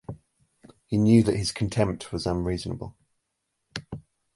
[0.87, 2.95] He knew that his contempt was unreasonable.